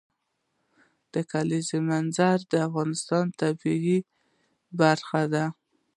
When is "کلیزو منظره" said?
1.31-2.47